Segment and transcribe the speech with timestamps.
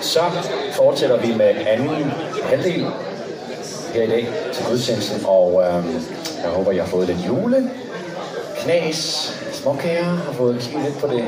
[0.00, 0.20] Så
[0.72, 2.86] fortsætter vi med anden halvdel
[3.94, 6.04] her i dag til gudstjenesten, og øhm,
[6.42, 7.70] jeg håber, jeg har fået lidt jule,
[8.56, 11.24] knas, småkager, har fået kigget lidt på det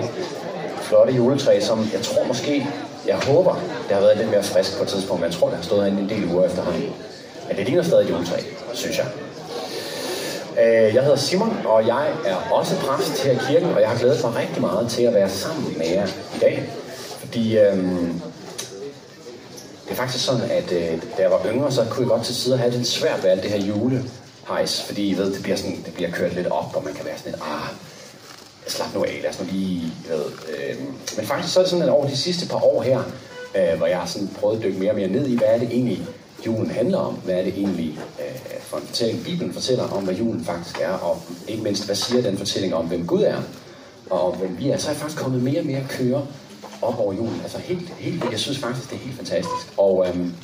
[0.83, 2.67] flotte juletræ, som jeg tror måske,
[3.07, 3.55] jeg håber,
[3.89, 5.83] det har været lidt mere frisk på et tidspunkt, men jeg tror, det har stået
[5.83, 6.93] herinde en del uger efterhånden.
[7.49, 8.37] Men det ligner stadig et juletræ,
[8.73, 9.07] synes jeg.
[10.65, 13.99] Øh, jeg hedder Simon, og jeg er også præst her i kirken, og jeg har
[13.99, 16.71] glædet mig rigtig meget til at være sammen med jer i dag.
[17.31, 18.21] Fordi øhm,
[19.85, 22.35] det er faktisk sådan, at øh, da jeg var yngre, så kunne jeg godt til
[22.35, 24.83] tider have det lidt svært ved alt det her julehejs.
[24.83, 27.19] Fordi I ved, det bliver, sådan, det bliver kørt lidt op, og man kan være
[27.19, 27.69] sådan lidt, ah,
[28.67, 30.25] slap nu af, lad os nu lige, ved.
[30.25, 30.77] Øh,
[31.17, 33.03] men faktisk så er det sådan, at over de sidste par år her,
[33.55, 35.59] øh, hvor jeg har sådan prøvet at dykke mere og mere ned i, hvad er
[35.59, 36.03] det egentlig,
[36.47, 37.15] julen handler om?
[37.15, 40.93] Hvad er det egentlig øh, for en fortælling, Bibelen fortæller om, hvad julen faktisk er?
[40.93, 43.43] Og ikke mindst, hvad siger den fortælling om, hvem Gud er?
[44.11, 44.77] Og om hvem vi er?
[44.77, 46.27] Så er jeg faktisk kommet mere og mere køre
[46.83, 47.41] op over julen.
[47.43, 49.67] Altså helt, helt, jeg synes faktisk, det er helt fantastisk.
[49.77, 50.35] Og øhm,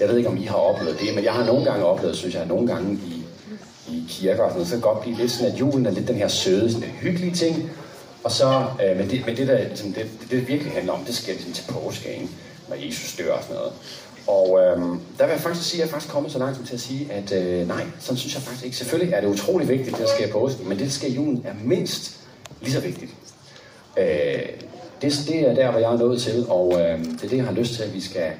[0.00, 2.34] jeg ved ikke, om I har oplevet det, men jeg har nogle gange oplevet, synes
[2.34, 3.24] jeg, nogle gange i,
[3.88, 6.08] i kirker og sådan noget, så kan godt blive lidt sådan, at julen er lidt
[6.08, 7.70] den her søde, sådan hyggelige ting.
[8.24, 11.04] Og så, øh, men, det, men det, der, ligesom, det, det, det virkelig handler om,
[11.04, 12.28] det sker ligesom til påske, ikke?
[12.68, 13.72] når Jesus dør og sådan noget.
[14.26, 16.66] Og øhm, der vil jeg faktisk sige, at jeg er faktisk kommet så langt som
[16.66, 18.76] til at sige, at øh, nej, sådan synes jeg faktisk ikke.
[18.76, 21.12] Selvfølgelig er det utrolig vigtigt, det der sker påske, påsken, men det, der sker i
[21.12, 22.16] julen, er mindst
[22.60, 23.10] lige så vigtigt.
[23.98, 24.38] Øh,
[25.02, 27.44] det, det er der, hvor jeg er nået til, og øh, det er det, jeg
[27.44, 28.32] har lyst til, at vi skal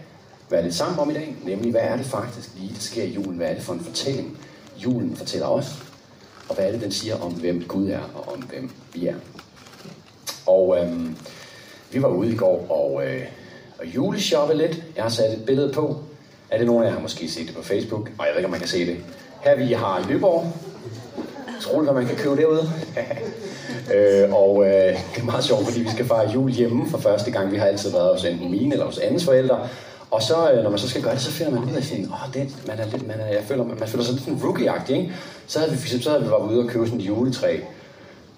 [0.50, 1.36] være lidt sammen om i dag.
[1.44, 3.36] Nemlig, hvad er det faktisk lige, der sker i julen?
[3.36, 4.38] Hvad er det for en fortælling,
[4.84, 5.66] julen fortæller os?
[6.48, 9.14] Og hvad er det, den siger om, hvem Gud er, og om hvem vi er?
[10.46, 11.10] Og øh,
[11.92, 13.22] vi var ude i går og, øh,
[13.78, 14.82] og juleshoppe lidt.
[14.96, 16.00] Jeg har sat et billede på.
[16.50, 18.10] Er det nogen af jer, har måske set det på Facebook?
[18.18, 18.96] Og jeg ved ikke, om man kan se det.
[19.40, 20.52] Her vi har Lyborg.
[21.60, 22.70] Tror du, hvad man kan købe derude?
[23.94, 27.30] øh, og øh, det er meget sjovt, fordi vi skal fejre jul hjemme for første
[27.30, 27.52] gang.
[27.52, 29.68] Vi har altid været hos enten mine eller hos andens forældre.
[30.10, 31.92] Og så, øh, når man så skal gøre det, så finder man ud af at
[31.92, 34.96] åh, det, man er lidt, man er, jeg føler, man, man føler sig lidt rookie-agtig,
[34.96, 35.12] ikke?
[35.46, 37.58] Så havde vi, for eksempel, så havde vi været ude og købe sådan et juletræ,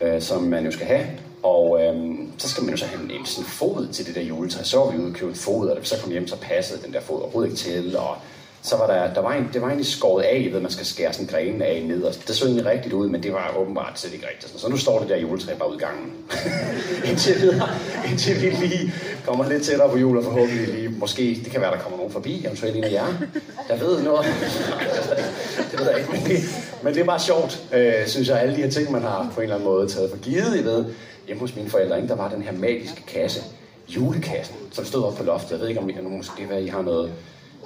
[0.00, 1.06] øh, som man jo skal have.
[1.42, 4.20] Og øh, så skal man jo så have en, en sådan fod til det der
[4.20, 4.62] juletræ.
[4.62, 6.36] Så var vi ude og købe en fod, og da vi så kom hjem, så
[6.40, 7.96] passede den der fod overhovedet ikke til.
[7.96, 8.16] Og
[8.68, 10.86] så var der, der var en, det var egentlig skåret af, ved at man skal
[10.86, 12.02] skære sådan grenen af ned.
[12.02, 14.60] Og det så egentlig rigtigt ud, men det var åbenbart slet ikke rigtigt.
[14.60, 16.12] Så nu står det der juletræ bare ud i gangen.
[17.10, 17.68] indtil, videre,
[18.10, 18.92] indtil vi lige
[19.26, 22.12] kommer lidt tættere på jul, og forhåbentlig lige, måske, det kan være, der kommer nogen
[22.12, 23.06] forbi, eventuelt en af jer,
[23.68, 24.26] der ved noget.
[25.70, 26.38] det ved jeg ikke, men det,
[26.82, 29.40] men det er bare sjovt, øh, synes jeg, alle de her ting, man har på
[29.40, 30.60] en eller anden måde taget for givet.
[30.60, 30.84] I ved,
[31.26, 33.40] hjemme hos mine forældre, ikke, der var den her magiske kasse,
[33.88, 35.50] julekassen, som stod op på loftet.
[35.50, 37.12] Jeg ved ikke, om I, måske hvad, I har noget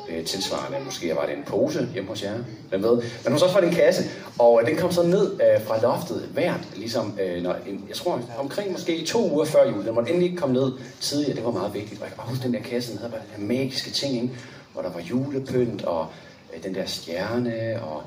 [0.08, 0.78] øh, tilsvarende.
[0.84, 2.34] Måske var det en pose hjemme hos jer.
[2.68, 3.02] Hvem ved.
[3.24, 4.02] Men hos os var det en kasse.
[4.38, 7.96] Og øh, den kom så ned øh, fra loftet hvert, ligesom, øh, når en, jeg
[7.96, 9.86] tror omkring måske to uger før jul.
[9.86, 11.36] Den måtte endelig ikke komme ned tidligere.
[11.36, 12.00] Det var meget vigtigt.
[12.00, 14.14] Og jeg kan bare huske den der kasse, den havde bare den her magiske ting,
[14.14, 14.30] ikke?
[14.72, 16.06] hvor der var julepynt og
[16.54, 18.02] øh, den der stjerne og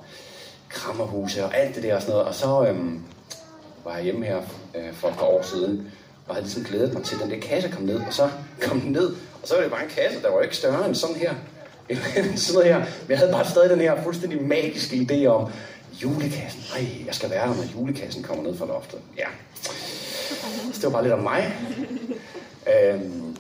[0.69, 2.27] krammerhuse og alt det der og sådan noget.
[2.27, 2.77] Og så øh,
[3.85, 4.41] var jeg hjemme her
[4.75, 5.91] øh, for et par år siden,
[6.27, 8.29] og havde ligesom glædet mig til, at den der kasse kom ned, og så
[8.61, 10.95] kom den ned, og så var det bare en kasse, der var ikke større end
[10.95, 11.33] sådan her.
[12.35, 12.79] sådan noget her.
[12.79, 15.51] Men jeg havde bare stadig den her fuldstændig magiske idé om,
[16.03, 18.99] julekassen, nej, jeg skal være her, når julekassen kommer ned fra loftet.
[19.17, 19.27] Ja.
[20.73, 21.55] Så det var bare lidt om mig.
[22.73, 23.37] Øhm,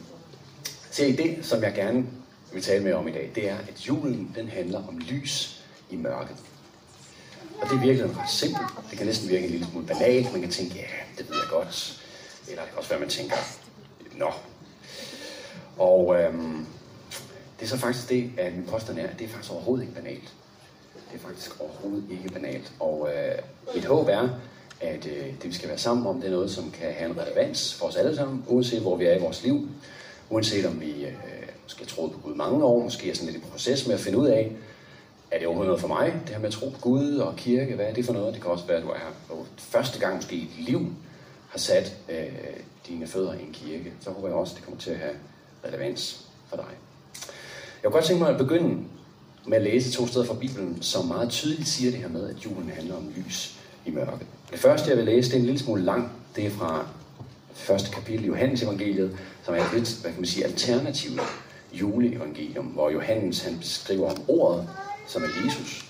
[0.91, 2.05] se, det, som jeg gerne
[2.53, 5.95] vil tale med om i dag, det er, at julen, den handler om lys i
[5.95, 6.35] mørket.
[7.61, 8.67] Og det er virkelig ret simpelt.
[8.89, 10.31] Det kan næsten virke en lille smule banalt.
[10.31, 10.81] Man kan tænke, ja,
[11.17, 12.01] det ved jeg godt.
[12.47, 13.35] Eller det kan også være, man tænker,
[14.15, 14.31] nå.
[15.77, 16.65] Og øhm,
[17.59, 19.95] det er så faktisk det, at min påstand er, at det er faktisk overhovedet ikke
[19.95, 20.33] banalt.
[21.11, 22.73] Det er faktisk overhovedet ikke banalt.
[22.79, 24.29] Og øh, mit håb er,
[24.81, 27.17] at øh, det vi skal være sammen om, det er noget, som kan have en
[27.17, 29.69] relevans for os alle sammen, uanset hvor vi er i vores liv.
[30.29, 31.13] Uanset om vi øh,
[31.63, 34.17] måske har på Gud mange år, måske er sådan lidt i proces med at finde
[34.17, 34.51] ud af,
[35.31, 37.75] er det overhovedet noget for mig, det her med at tro på Gud og kirke,
[37.75, 38.33] hvad er det for noget?
[38.33, 40.95] Det kan også være, at du er her og første gang måske i dit liv
[41.49, 42.25] har sat øh,
[42.87, 43.93] dine fødder i en kirke.
[43.99, 45.15] Så håber jeg også, at det kommer til at have
[45.65, 46.84] relevans for dig.
[47.85, 48.77] Jeg kunne godt tænke mig at begynde
[49.47, 52.45] med at læse to steder fra Bibelen, som meget tydeligt siger det her med, at
[52.45, 54.27] julen handler om lys i mørket.
[54.51, 56.11] Det første, jeg vil læse, det er en lille smule lang.
[56.35, 56.87] Det er fra
[57.53, 61.21] første kapitel i Johannes evangeliet, som er et lidt, hvad kan man sige, alternativt
[61.73, 64.69] juleevangelium, hvor Johannes han beskriver om ordet,
[65.07, 65.85] som er Jesus,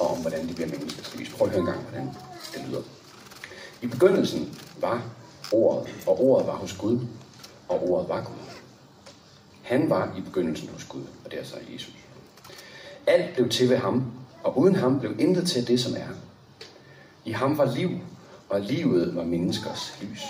[0.00, 1.30] og om hvordan det bliver menneskets lys.
[1.30, 2.08] Prøv at høre en gang, hvordan
[2.54, 2.82] det lyder.
[3.82, 5.02] I begyndelsen var
[5.52, 7.00] ordet, og ordet var hos Gud,
[7.68, 8.51] og ordet var Gud.
[9.62, 11.94] Han var i begyndelsen hos Gud, og det er så Jesus.
[13.06, 14.04] Alt blev til ved ham,
[14.42, 16.08] og uden ham blev intet til det, som er.
[17.24, 17.90] I ham var liv,
[18.48, 20.22] og livet var menneskers lys.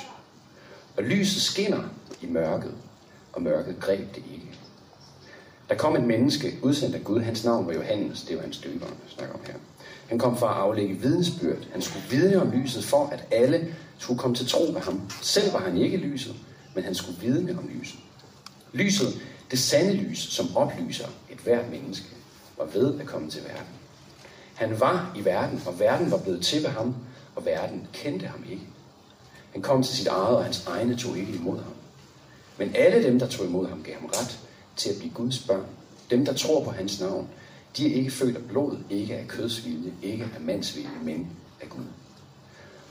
[0.96, 1.82] Og lyset skinner
[2.23, 2.75] i mørket,
[3.32, 4.58] og mørket greb det ikke.
[5.69, 8.87] Der kom et menneske, udsendt af Gud, hans navn var Johannes, det var hans døber,
[8.87, 9.55] jeg snakker om her.
[10.08, 11.69] Han kom for at aflægge vidensbyrd.
[11.73, 15.00] Han skulle vidne om lyset, for at alle skulle komme til tro ved ham.
[15.23, 16.34] Selv var han ikke lyset,
[16.75, 17.99] men han skulle vidne om lyset.
[18.73, 19.21] Lyset,
[19.51, 22.07] det sande lys, som oplyser et hvert menneske,
[22.59, 23.75] var ved at komme til verden.
[24.55, 26.95] Han var i verden, og verden var blevet til ved ham,
[27.37, 28.67] og verden kendte ham ikke.
[29.53, 31.73] Han kom til sit eget, og hans egne tog ikke imod ham.
[32.59, 34.39] Men alle dem, der tog imod ham, gav ham ret
[34.77, 35.67] til at blive Guds børn.
[36.11, 37.29] Dem, der tror på hans navn,
[37.77, 41.31] de er ikke født af blod, ikke af kødsvilje, ikke af mandsvilje, men
[41.61, 41.85] af Gud.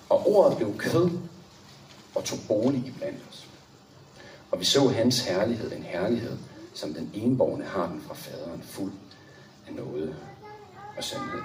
[0.10, 1.10] Og ordet blev kød
[2.16, 3.48] og tog bolig i blandt os.
[4.52, 6.38] Og vi så hans herlighed, en herlighed,
[6.74, 8.92] som den enborgne har den fra faderen, fuld
[9.68, 10.16] af noget
[10.98, 11.42] og sandhed.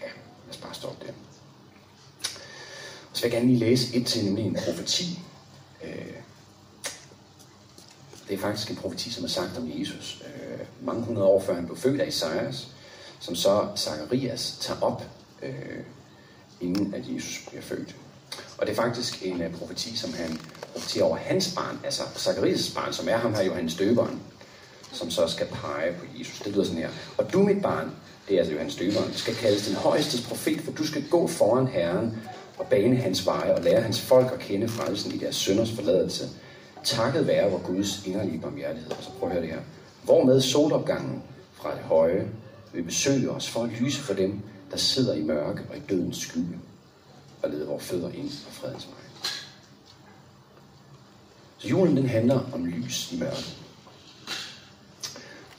[0.00, 0.06] Ja,
[0.46, 1.12] lad os bare stoppe der.
[3.10, 5.20] Og så vil jeg gerne lige læse et til, nemlig en profeti.
[5.84, 6.16] Øh,
[8.28, 11.54] det er faktisk en profeti, som er sagt om Jesus øh, mange hundrede år før
[11.54, 12.68] han blev født af Isaias,
[13.20, 15.02] som så Zacharias tager op,
[15.42, 15.84] øh,
[16.60, 17.96] inden at Jesus bliver født.
[18.62, 20.40] Og det er faktisk en uh, profeti, som han
[20.72, 24.20] profeterer over hans barn, altså Zacharias' barn, som er ham her Johannes Døberen,
[24.92, 26.38] som så skal pege på Jesus.
[26.38, 26.88] Det lyder sådan her.
[27.18, 27.90] Og du, mit barn,
[28.28, 31.66] det er altså Johannes Døberen, skal kaldes den højeste profet, for du skal gå foran
[31.66, 32.18] Herren
[32.58, 36.28] og bane hans veje og lære hans folk at kende frelsen i deres sønders forladelse.
[36.84, 38.90] Takket være vor Guds inderlige barmhjertighed.
[39.00, 39.60] Så prøv at høre det her.
[40.02, 41.22] Hvormed solopgangen
[41.52, 42.28] fra det høje
[42.72, 46.16] vil besøge os for at lyse for dem, der sidder i mørke og i dødens
[46.16, 46.58] skygge
[47.42, 49.30] og lede vores fødder ind på fredens vej.
[51.58, 53.56] Så julen den handler om lys i mørket.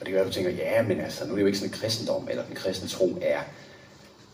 [0.00, 1.74] det kan være, at du tænker, ja, men altså, nu er det jo ikke sådan,
[1.74, 3.40] at kristendom eller den kristne tro er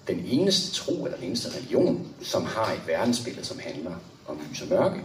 [0.07, 3.95] den eneste tro eller den eneste religion, som har et verdensbillede, som handler
[4.27, 5.01] om lys og mørke.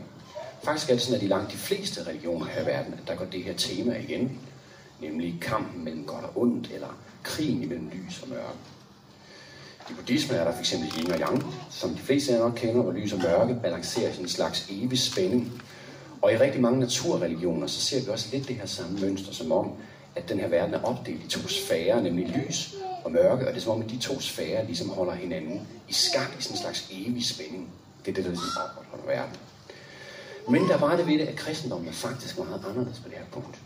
[0.64, 3.16] Faktisk er det sådan, at i langt de fleste religioner her i verden, at der
[3.16, 4.40] går det her tema igen,
[5.02, 8.58] nemlig kampen mellem godt og ondt, eller krigen imellem lys og mørke.
[9.90, 10.72] I buddhismen er der f.eks.
[10.72, 14.12] yin og yang, som de fleste af jer nok kender, hvor lys og mørke balancerer
[14.14, 15.62] i en slags evig spænding.
[16.22, 19.52] Og i rigtig mange naturreligioner, så ser vi også lidt det her samme mønster, som
[19.52, 19.72] om,
[20.16, 23.60] at den her verden er opdelt i to sfærer, nemlig lys og mørke, og det
[23.60, 26.62] er som om, at de to sfærer ligesom holder hinanden i skak i sådan en
[26.62, 27.70] slags evig spænding.
[28.06, 29.36] Det er det, der ligesom opholder verden.
[30.50, 33.26] Men der var det ved det, at kristendommen er faktisk meget anderledes på det her
[33.32, 33.62] punkt.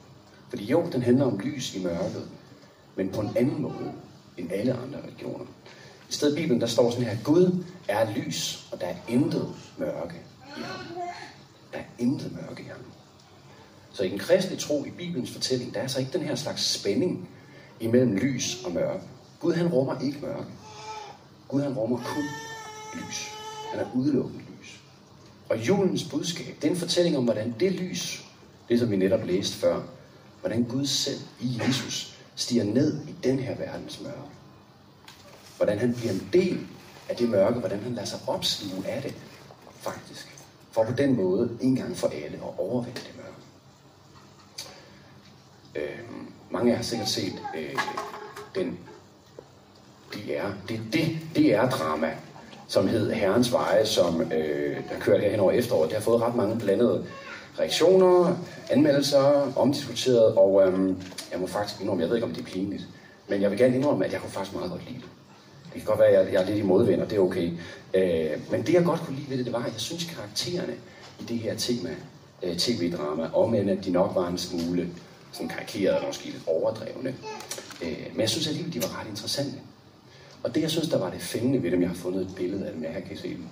[0.49, 2.29] Fordi jo, den handler om lys i mørket,
[2.95, 3.91] men på en anden måde
[4.37, 5.45] end alle andre religioner.
[6.09, 9.47] I stedet i Bibelen, der står sådan her, Gud er lys, og der er intet
[9.77, 10.85] mørke i ham.
[11.73, 12.79] Der er intet mørke i ham.
[13.93, 16.79] Så i den kristne tro, i Bibelens fortælling, der er så ikke den her slags
[16.79, 17.29] spænding
[17.79, 19.03] imellem lys og mørke.
[19.39, 20.45] Gud han rummer ikke mørke.
[21.47, 22.23] Gud han rummer kun
[22.93, 23.31] lys.
[23.71, 24.79] Han er udelukkende lys.
[25.49, 28.25] Og julens budskab, det er en fortælling om, hvordan det lys,
[28.69, 29.81] det som vi netop læste før,
[30.41, 34.38] hvordan Gud selv i Jesus stiger ned i den her verdens mørke.
[35.59, 36.67] Hvordan han bliver en del
[37.09, 39.15] af det mørke, hvordan han lader sig opsluge af det,
[39.81, 40.35] faktisk.
[40.71, 43.29] For på den måde, en gang for alle, at overvinde det mørke.
[45.75, 45.99] Øh,
[46.49, 47.75] mange af jer har sikkert set øh,
[48.55, 48.79] den
[50.13, 52.11] DR, det, det, det er drama,
[52.67, 55.89] som hed Herrens Veje, som øh, der kørte her hen over efteråret.
[55.89, 57.05] Det har fået ret mange blandede
[57.59, 58.37] reaktioner,
[58.69, 60.95] anmeldelser, omdiskuteret, og øh,
[61.31, 62.83] jeg må faktisk indrømme, jeg ved ikke om det er pinligt,
[63.27, 65.09] men jeg vil gerne indrømme, at jeg kunne faktisk meget godt lide det.
[65.73, 67.51] Det kan godt være, at jeg, jeg er lidt i modvind, og det er okay.
[67.93, 70.73] Øh, men det, jeg godt kunne lide ved det, det var, at jeg synes, karaktererne
[71.19, 71.89] i det her tema,
[72.43, 74.89] øh, tv-drama, om end at de nok var en smule
[75.31, 77.15] sådan karikerede og måske lidt overdrevne.
[77.81, 79.57] Øh, men jeg synes alligevel, de var ret interessante.
[80.43, 82.65] Og det, jeg synes, der var det fængende ved dem, jeg har fundet et billede
[82.65, 83.45] af dem, jeg her kan se dem.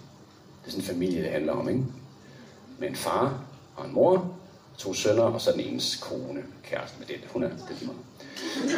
[0.62, 1.83] Det er sådan en familie, det handler om, ikke?
[2.79, 3.43] Med en far
[3.75, 4.38] og en mor,
[4.77, 7.15] to sønner, og så den enes kone, kæreste med det.
[7.33, 8.01] Hun er det er lige meget.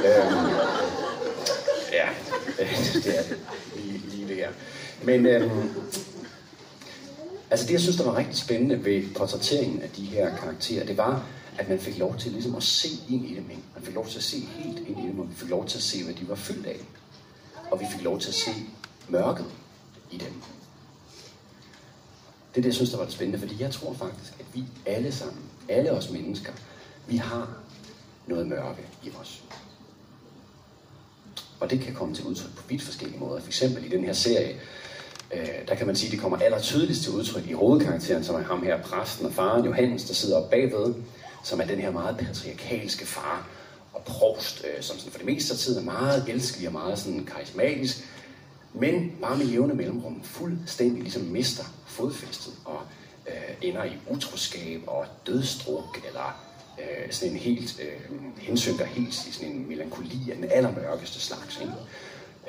[0.06, 0.56] Øhm,
[1.92, 2.10] ja,
[3.04, 3.38] det er det.
[3.76, 4.50] Lige, lige det her.
[5.04, 5.70] Men øhm,
[7.50, 10.98] altså det, jeg synes, der var rigtig spændende ved portrætteringen af de her karakterer, det
[10.98, 11.26] var,
[11.58, 13.50] at man fik lov til ligesom at se ind i dem.
[13.50, 13.64] Ikke?
[13.76, 15.78] Man fik lov til at se helt ind i dem, og vi fik lov til
[15.78, 16.80] at se, hvad de var fyldt af.
[17.72, 18.52] Og vi fik lov til at se
[19.10, 19.46] mørket
[20.12, 20.34] i dem.
[22.52, 24.64] Det er det, jeg synes, der var det spændende, fordi jeg tror faktisk, at vi
[24.86, 26.52] alle sammen, alle os mennesker,
[27.08, 27.50] vi har
[28.28, 29.44] noget mørke i os.
[31.60, 33.42] Og det kan komme til udtryk på vidt forskellige måder.
[33.42, 34.56] For eksempel i den her serie,
[35.34, 38.36] øh, der kan man sige, at det kommer aller tydeligst til udtryk i hovedkarakteren, som
[38.36, 40.94] er ham her, præsten og faren Johannes, der sidder oppe bagved,
[41.44, 43.48] som er den her meget patriarkalske far
[43.94, 47.00] og provst, øh, som sådan for det meste af tiden er meget elskelig og meget
[47.00, 48.08] sådan karismatisk,
[48.74, 52.82] men bare med jævne mellemrum fuldstændig ligesom mister fodfæstet og
[53.28, 56.49] øh, ender i utroskab og dødstruk, eller
[56.80, 61.60] øh, sådan en helt øh, hensynker helt i sådan en melankoli af den allermørkeste slags.
[61.62, 61.74] Ikke?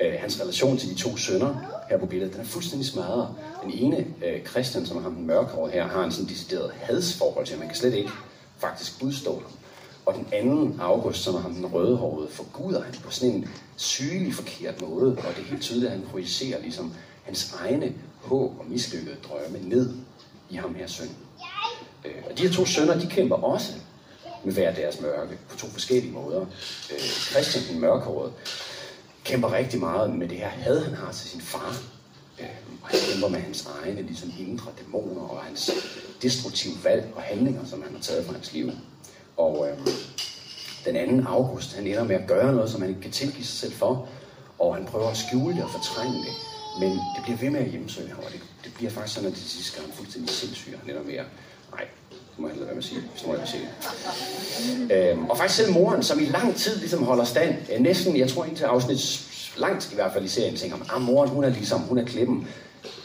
[0.01, 1.55] Øh, hans relation til de to sønner
[1.89, 3.29] her på billedet, den er fuldstændig smadret.
[3.63, 7.59] Den ene, øh, Christian, som har ham mørkhåret her, har en sådan decideret hadsforhold til,
[7.59, 8.11] man kan slet ikke
[8.57, 9.51] faktisk udstå ham.
[10.05, 14.33] Og den anden, August, som har ham den rødhårede, forguder han på sådan en sygelig
[14.33, 18.65] forkert måde, og det er helt tydeligt, at han projicerer ligesom hans egne håb og
[18.67, 19.93] mislykkede drømme ned
[20.49, 21.09] i ham her søn.
[22.05, 23.73] Øh, og de her to sønner, de kæmper også
[24.43, 26.45] med hver deres mørke på to forskellige måder.
[26.91, 28.31] Øh, Christian, den mørkhårede,
[29.23, 31.77] kæmper rigtig meget med det her had, han har til sin far.
[32.39, 32.47] Øh,
[32.81, 35.71] og han kæmper med hans egne ligesom indre dæmoner og hans
[36.21, 38.71] destruktive valg og handlinger, som han har taget fra hans liv.
[39.37, 39.87] Og øh,
[40.85, 43.59] den anden august, han ender med at gøre noget, som han ikke kan tilgive sig
[43.59, 44.09] selv for,
[44.59, 46.33] og han prøver at skjule det og fortrænge det.
[46.79, 49.35] Men det bliver ved med at hjemsøge ham, og det, det bliver faktisk sådan, at
[49.35, 50.77] det sidste gang fuldstændig sindssygt.
[50.79, 51.25] Han ender med at,
[51.71, 51.87] nej,
[52.37, 53.69] må jeg lade være med at sige, hvis må jeg sige.
[54.93, 58.29] Øhm, og faktisk selv moren, som i lang tid ligesom holder stand, øh, næsten, jeg
[58.29, 61.49] tror indtil afsnit langt i hvert fald i serien, tænker man, ah, moren, hun er
[61.49, 62.47] ligesom, hun er klippen.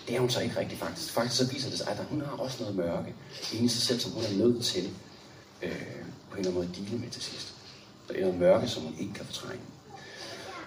[0.08, 1.12] Det er hun så ikke rigtig faktisk.
[1.12, 3.14] Faktisk så viser det sig, at hun har også noget mørke
[3.52, 4.90] inde i sig selv, som hun er nødt til
[5.62, 5.70] øh,
[6.30, 7.54] på en eller anden måde at dele med til sidst.
[8.08, 9.62] Der det er noget mørke, som hun ikke kan fortrænge.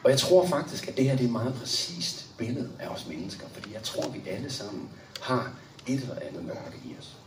[0.04, 3.08] Og jeg tror faktisk, at det her det er et meget præcist billede af os
[3.08, 4.90] mennesker, fordi jeg tror, at vi alle sammen
[5.22, 5.54] har
[5.88, 7.19] et eller andet mørke i os.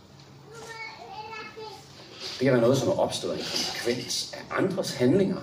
[2.32, 5.36] Det kan være noget, som er opstået en konsekvens af andres handlinger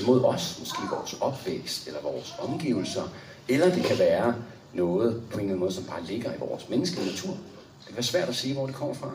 [0.00, 3.08] imod os, måske vores opvækst eller vores omgivelser,
[3.48, 4.34] eller det kan være
[4.74, 7.30] noget på en eller anden måde, som bare ligger i vores menneskelige natur.
[7.30, 9.10] Det kan være svært at sige, hvor det kommer fra.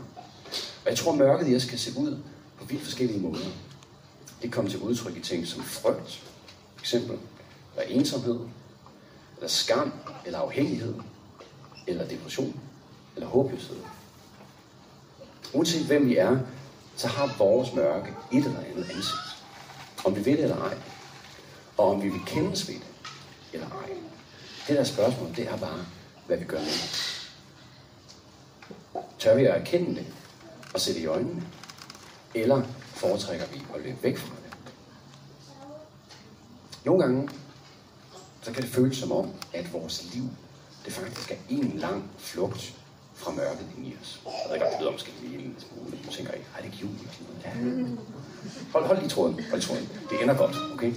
[0.86, 2.18] Og jeg tror, mørket i os kan se ud
[2.60, 3.46] på vidt forskellige måder.
[4.42, 6.24] Det kommer til udtryk i ting som frygt,
[6.80, 7.18] eksempel,
[7.78, 8.40] eller ensomhed,
[9.36, 9.94] eller skam,
[10.26, 10.94] eller afhængighed,
[11.88, 12.60] eller depression,
[13.16, 13.78] eller håbløshed.
[15.54, 16.38] Uanset hvem vi er,
[16.98, 19.46] så har vores mørke et eller andet ansigt.
[20.06, 20.78] Om vi vil det eller ej.
[21.78, 22.84] Og om vi vil kendes ved det
[23.54, 23.90] eller ej.
[24.68, 25.86] Det der spørgsmål, det er bare,
[26.28, 27.14] hvad vi gør med det.
[29.20, 30.06] Tør vi at erkende det
[30.74, 31.44] og sætte i øjnene?
[32.36, 32.62] Eller
[32.94, 34.58] foretrækker vi at løbe væk fra det?
[36.86, 37.30] Nogle gange,
[38.42, 40.24] så kan det føles som om, at vores liv,
[40.86, 42.76] det faktisk er en lang flugt
[43.18, 44.22] fra mørket ind i os.
[44.26, 46.92] Jeg ved godt, det lyder måske lige en smule, du tænker, ej, det ikke jul?
[47.46, 47.52] Ja.
[48.72, 49.90] Hold, hold lige tråden, hold tråden.
[50.10, 50.94] Det ender godt, okay?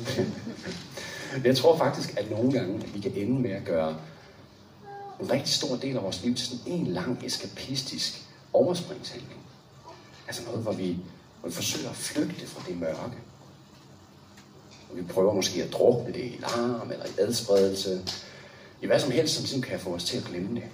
[1.44, 3.96] Jeg tror faktisk, at nogle gange, at vi kan ende med at gøre
[5.20, 8.22] en rigtig stor del af vores liv til sådan en lang eskapistisk
[8.52, 9.40] overspringshandling.
[10.26, 10.96] Altså noget, hvor vi,
[11.40, 13.16] hvor vi forsøger at flygte fra det mørke.
[14.90, 18.02] Og vi prøver måske at drukne det i larm eller i adspredelse.
[18.82, 20.64] I hvad som helst, som kan få os til at glemme det.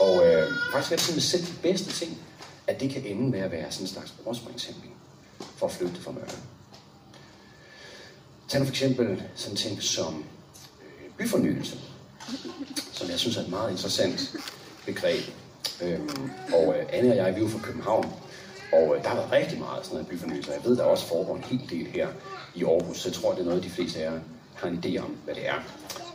[0.00, 2.18] Og øh, faktisk er det sådan selv de bedste ting,
[2.66, 4.94] at det kan ende med at være sådan en slags overspringshandling
[5.56, 6.38] for at flygte fra mørket.
[8.48, 10.24] Tag nu for eksempel sådan ting som
[10.80, 11.78] øh, byfornyelse,
[12.92, 14.36] som jeg synes er et meget interessant
[14.86, 15.24] begreb.
[15.82, 16.00] Øh,
[16.52, 18.12] og øh, Anne og jeg, vi er jo fra København,
[18.72, 20.52] og øh, der har været rigtig meget sådan noget byfornyelse.
[20.52, 22.08] Jeg ved, der også foregår en hel del her
[22.54, 24.20] i Aarhus, så jeg tror, det er noget, de fleste af jer
[24.54, 25.62] har en idé om, hvad det er.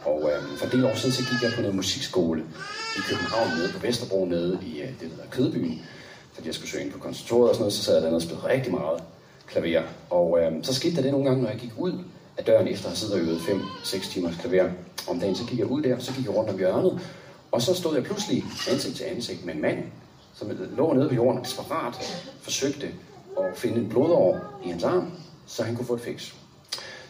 [0.05, 2.43] Og øh, for en del år siden, så gik jeg på noget musikskole
[2.97, 5.81] i København, nede på Vesterbro, nede i øh, det, der hedder Kødbyen,
[6.33, 8.21] fordi jeg skulle søge ind på konservatoriet og sådan noget, så sad jeg dernede og
[8.21, 9.03] spillede rigtig meget
[9.47, 9.83] klaver.
[10.09, 11.93] Og øh, så skete der det nogle gange, når jeg gik ud
[12.37, 14.69] af døren efter at have siddet og øvet 5-6 timers klaver
[15.07, 16.99] om dagen, så gik jeg ud der, så gik jeg rundt om hjørnet,
[17.51, 19.83] og så stod jeg pludselig ansigt til ansigt med en mand,
[20.33, 21.95] som lå nede på jorden og desperat
[22.41, 22.87] forsøgte
[23.37, 25.11] at finde en blodår i hans arm,
[25.45, 26.33] så han kunne få et fix.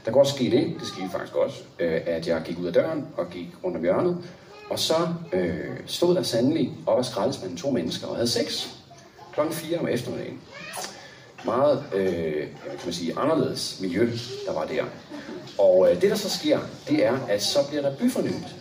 [0.06, 2.74] Der kunne også ske det, det skete faktisk også, øh, at jeg gik ud af
[2.74, 4.18] døren og gik rundt om hjørnet,
[4.70, 8.68] og så øh, stod der sandelig op ad skraldespanden to mennesker og havde sex
[9.34, 10.40] klokken 4 om eftermiddagen.
[11.46, 14.10] Meget, øh, kan man sige, anderledes miljø,
[14.48, 14.84] der var der.
[15.58, 16.60] Og øh, det, der så sker,
[16.90, 18.56] det er, at så bliver der byfornyet.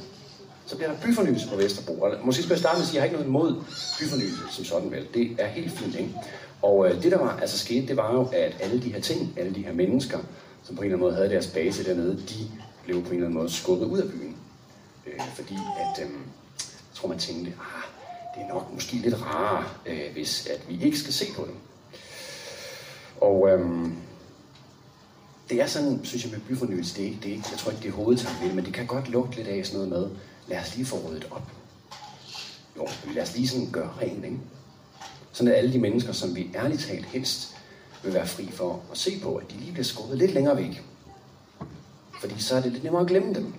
[0.67, 2.01] Så bliver der byfornyelse på Vesterbro.
[2.01, 3.63] Og måske skal jeg starte med at sige, at jeg har ikke noget imod
[3.99, 5.07] byfornyelse som sådan vel.
[5.15, 6.15] Det er helt fint, ikke?
[6.63, 9.35] Og øh, det, der var altså skete, det var jo, at alle de her ting,
[9.37, 10.19] alle de her mennesker,
[10.65, 12.51] som på en eller anden måde havde deres base dernede, de
[12.85, 14.37] blev på en eller anden måde skubbet ud af byen.
[15.07, 16.11] Øh, fordi at, øh,
[16.59, 17.83] jeg tror man tænkte, ah,
[18.35, 21.55] det er nok måske lidt rarere, øh, hvis at vi ikke skal se på dem.
[23.21, 23.89] Og øh,
[25.51, 27.89] det er sådan, synes jeg med byfornyelse, det er, det er, jeg tror ikke det
[27.89, 30.19] er hovedtanken, men det kan godt lugte lidt af sådan noget med,
[30.49, 31.51] lad os lige få ryddet op.
[32.77, 34.39] Jo, lad os lige sådan gøre rent, ikke?
[35.33, 37.54] Sådan at alle de mennesker, som vi ærligt talt helst
[38.05, 40.83] vil være fri for at se på, at de lige bliver skubbet lidt længere væk.
[42.21, 43.55] Fordi så er det lidt nemmere at glemme dem.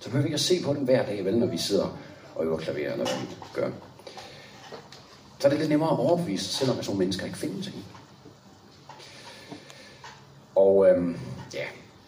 [0.00, 1.98] Så behøver vi ikke at se på dem hver dag, vel, når vi sidder
[2.34, 3.70] og øver klaver, eller hvad vi gør.
[5.38, 7.38] Så er det lidt nemmere at overbevise sig selv om, at sådan nogle mennesker ikke
[7.38, 7.66] findes.
[7.66, 7.78] Ikke?
[10.54, 11.18] Og øhm,
[11.54, 11.64] ja,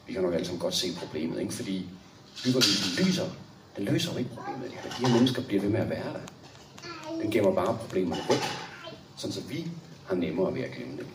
[0.06, 1.52] vi kan nok alle sammen godt se problemet, ikke?
[1.52, 1.88] fordi
[2.44, 3.26] byggerlyden lyser,
[3.76, 4.70] den løser jo ikke problemet.
[4.98, 6.20] De her mennesker bliver ved med at være der.
[7.22, 8.38] Den gemmer bare problemerne væk,
[9.16, 9.70] sådan så vi
[10.06, 11.06] har nemmere ved at glemme dem.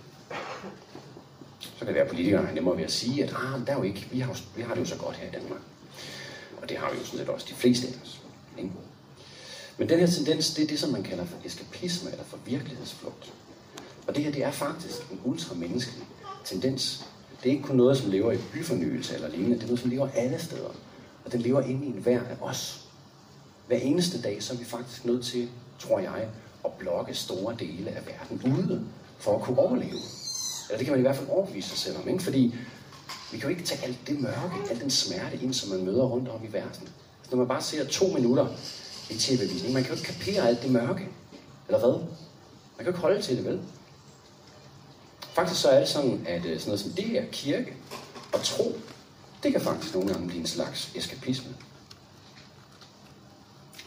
[1.59, 3.77] Så kan det være, at politikerne har nemmere ved at sige, at ah, der er
[3.77, 5.59] jo ikke, vi, har, vi har det jo så godt her i Danmark.
[6.61, 8.21] Og det har vi jo sådan set også de fleste af os.
[8.57, 8.71] Ikke?
[9.77, 13.33] Men den her tendens, det er det, som man kalder for eskapisme eller for virkelighedsflugt.
[14.07, 16.07] Og det her, det er faktisk en ultramenneskelig
[16.45, 17.05] tendens.
[17.43, 19.55] Det er ikke kun noget, som lever i byfornyelse eller lignende.
[19.55, 20.69] Det er noget, som lever alle steder.
[21.25, 22.87] Og den lever inde i enhver af os.
[23.67, 26.27] Hver eneste dag, så er vi faktisk nødt til, tror jeg,
[26.65, 28.85] at blokke store dele af verden ude
[29.19, 29.97] for at kunne overleve.
[30.73, 32.23] Eller det kan man i hvert fald overbevise sig selv om, ikke?
[32.23, 32.55] Fordi
[33.31, 36.03] vi kan jo ikke tage alt det mørke, al den smerte ind, som man møder
[36.03, 36.87] rundt om i verden.
[37.19, 38.47] Altså, når man bare ser to minutter
[39.09, 41.07] i tv-visning, man kan jo ikke kapere alt det mørke.
[41.67, 41.91] Eller hvad?
[41.91, 43.61] Man kan jo ikke holde til det, vel?
[45.33, 47.73] Faktisk så er det sådan, at øh, sådan noget som det her kirke
[48.33, 48.79] og tro,
[49.43, 51.55] det kan faktisk nogle gange blive en slags eskapisme.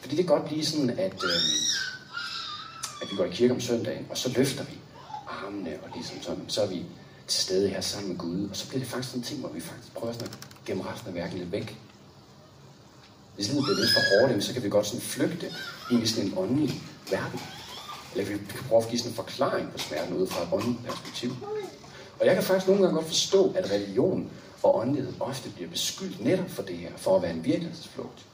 [0.00, 1.40] Fordi det kan godt blive sådan, at, øh,
[3.02, 4.78] at vi går i kirke om søndagen, og så løfter vi
[5.44, 6.84] armene, og ligesom sådan, så er vi
[7.26, 9.48] til stede her sammen med Gud, og så bliver det faktisk sådan en ting, hvor
[9.48, 11.78] vi faktisk prøver sådan at gemme resten af værken lidt væk.
[13.34, 15.46] Hvis livet bliver lidt for hårdt, så kan vi godt sådan flygte
[15.90, 17.40] ind i sådan en åndelig verden.
[18.14, 20.84] Eller vi kan prøve at give sådan en forklaring på smerten ud fra et åndeligt
[20.84, 21.30] perspektiv.
[22.20, 24.30] Og jeg kan faktisk nogle gange godt forstå, at religion
[24.62, 28.26] og åndelighed ofte bliver beskyldt netop for det her, for at være en virkelighedsflugt.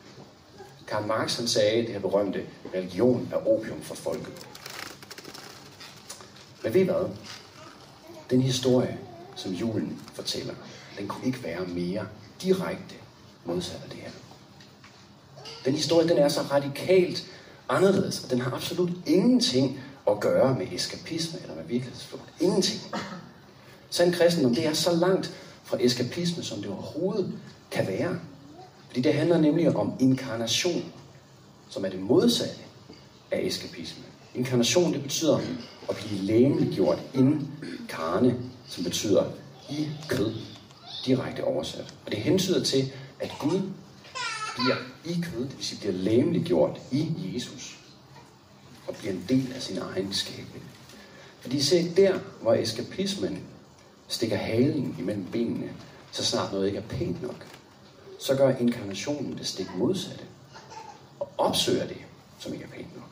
[0.86, 4.46] Karl Marx han sagde det her berømte, religion er opium for folket.
[6.62, 7.08] Men ved I hvad?
[8.30, 8.98] Den historie,
[9.36, 10.54] som julen fortæller,
[10.98, 12.06] den kunne ikke være mere
[12.42, 12.94] direkte
[13.44, 14.10] modsat af det her.
[15.64, 17.26] Den historie, den er så radikalt
[17.68, 22.24] anderledes, og den har absolut ingenting at gøre med eskapisme eller med virkelighedsflugt.
[22.40, 22.80] Ingenting.
[23.90, 27.38] Sand kristendom, det er så langt fra eskapisme, som det overhovedet
[27.70, 28.18] kan være.
[28.86, 30.92] Fordi det handler nemlig om inkarnation,
[31.68, 32.60] som er det modsatte
[33.30, 34.02] af eskapisme.
[34.34, 35.38] Inkarnation, det betyder
[35.92, 38.36] at blive læmeliggjort inkarne,
[38.68, 39.24] som betyder
[39.70, 40.34] i kød,
[41.06, 41.94] direkte oversat.
[42.06, 43.60] Og det hensyder til, at Gud
[44.54, 47.78] bliver i kød, det vil sige bliver læmeliggjort i Jesus,
[48.88, 50.64] og bliver en del af sin egen skabning.
[51.40, 53.42] Fordi se, der hvor eskapismen
[54.08, 55.72] stikker halen imellem benene,
[56.12, 57.46] så snart noget ikke er pænt nok,
[58.20, 60.24] så gør inkarnationen det stik modsatte,
[61.20, 61.96] og opsøger det,
[62.38, 63.08] som ikke er pænt nok.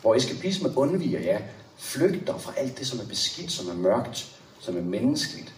[0.00, 1.38] Hvor eskapisme undviger, ja,
[1.76, 5.54] flygter fra alt det, som er beskidt, som er mørkt, som er menneskeligt,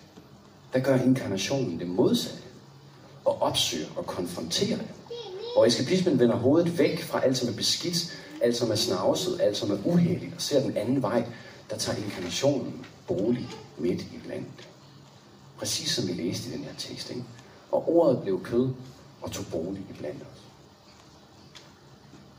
[0.73, 2.43] der gør inkarnationen det modsatte,
[3.25, 4.89] og opsøger og konfronterer det.
[5.57, 9.57] Og eskapismen vender hovedet væk fra alt, som er beskidt, alt, som er snavset, alt,
[9.57, 11.27] som er uheldigt, og ser den anden vej,
[11.71, 13.49] der tager inkarnationen bolig
[13.79, 14.69] midt i blandt.
[15.59, 17.11] Præcis som vi læste i den her tekst.
[17.11, 17.25] Ikke?
[17.73, 18.71] Og ordet blev kød
[19.23, 20.43] og tog bolig i blandt os.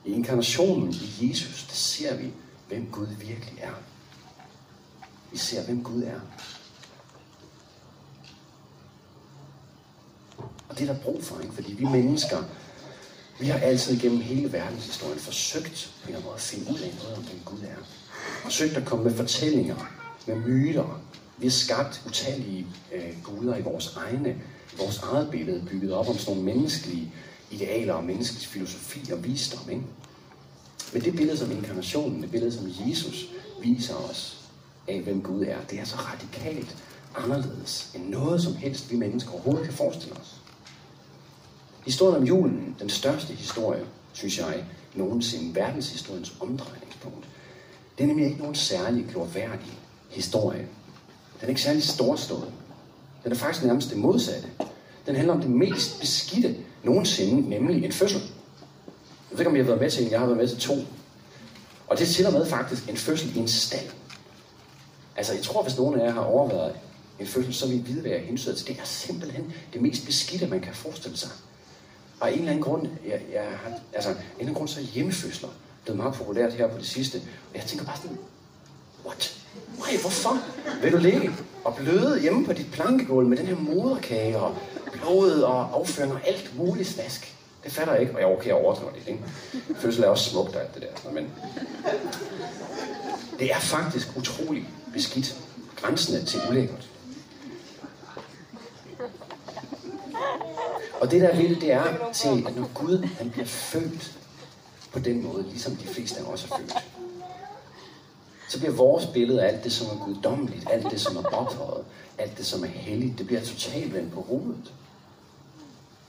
[0.05, 2.31] I inkarnationen i Jesus, der ser vi,
[2.67, 3.73] hvem Gud virkelig er.
[5.31, 6.19] Vi ser, hvem Gud er.
[10.69, 11.53] Og det er der brug for, ikke?
[11.53, 12.43] fordi vi mennesker,
[13.39, 16.79] vi har altid gennem hele verdenshistorien forsøgt på en eller anden måde at finde ud
[16.79, 17.83] af noget om, hvem Gud er.
[18.43, 19.75] Forsøgt at komme med fortællinger,
[20.27, 21.01] med myter.
[21.37, 24.29] Vi har skabt utallige øh, guder i vores egne,
[24.73, 27.13] i vores eget billede, bygget op om sådan nogle menneskelige
[27.51, 29.69] idealer og menneskelig filosofi og visdom.
[29.69, 29.83] Ikke?
[30.93, 33.25] Men det billede som inkarnationen, det billede som Jesus
[33.61, 34.37] viser os
[34.87, 36.75] af, hvem Gud er, det er så radikalt
[37.15, 40.35] anderledes end noget som helst, vi mennesker overhovedet kan forestille os.
[41.85, 44.63] Historien om julen, den største historie, synes jeg,
[44.95, 47.27] nogensinde, verdenshistoriens omdrejningspunkt,
[47.97, 50.67] det er nemlig ikke nogen særlig glorværdig historie.
[51.39, 52.51] Den er ikke særlig storstået.
[53.23, 54.47] Den er faktisk nærmest det modsatte.
[55.05, 58.21] Den handler om det mest beskidte nogensinde, nemlig en fødsel.
[59.31, 60.11] Jeg ved ikke, om I har været med til en.
[60.11, 60.75] Jeg har været med til to.
[61.87, 63.89] Og det tæller med faktisk en fødsel i en stald.
[65.15, 66.75] Altså, jeg tror, hvis nogen af jer har overvejet
[67.19, 68.67] en fødsel, så vil I vide, hvad jeg hensyder til.
[68.67, 71.29] Det er simpelthen det mest beskidte, man kan forestille sig.
[72.19, 74.83] Og en eller anden grund, jeg, jeg har, altså, en eller anden grund, så er
[74.83, 75.49] hjemmefødsler
[75.83, 77.15] blevet meget populært her på det sidste.
[77.51, 78.17] Og jeg tænker bare sådan,
[79.05, 79.37] what?
[79.77, 80.37] Nej, hvorfor?
[80.81, 81.31] Vil du ligge
[81.63, 84.55] og bløde hjemme på dit plankegulv med den her moderkage og
[84.91, 87.36] blod og afføring og alt muligt snask?
[87.67, 89.23] Det fatter jeg ikke, og jeg okay, jeg overdriver det, ikke?
[89.75, 91.31] Fødsel er også smukt og alt det der, men...
[93.39, 95.35] Det er faktisk utrolig beskidt.
[95.75, 96.89] Grænsen er til ulækkert.
[100.99, 104.17] Og det der er det er til, at når Gud han bliver født
[104.91, 106.73] på den måde, ligesom de fleste af os er født,
[108.49, 111.85] så bliver vores billede af alt det, som er guddommeligt, alt det, som er ophøjet,
[112.17, 114.73] alt det, som er helligt, det bliver totalt vendt på hovedet.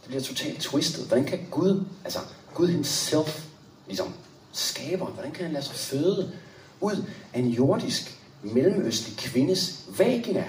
[0.09, 1.07] Det bliver totalt twistet.
[1.07, 2.19] Hvordan kan Gud, altså
[2.55, 3.45] Gud himself,
[3.87, 4.15] ligesom
[4.53, 6.33] skaberen, hvordan kan han lade sig føde
[6.81, 10.45] ud af en jordisk, mellemøstlig kvindes vagina,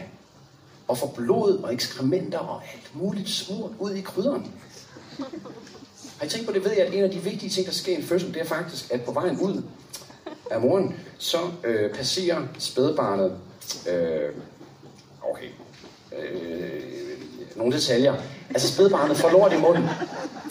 [0.88, 4.52] og få blod og ekskrementer og alt muligt smurt ud i krydderen?
[6.18, 6.64] Har I tænkt på det?
[6.64, 8.46] Ved jeg, at en af de vigtige ting, der sker i en fødsel, det er
[8.46, 9.64] faktisk, at på vejen ud
[10.52, 13.38] af moren, så øh, passerer spædbarnet,
[13.90, 14.34] øh,
[15.32, 15.50] okay,
[16.20, 16.82] øh,
[17.56, 18.16] nogle detaljer.
[18.50, 19.84] Altså spædbarnet får lort i munden,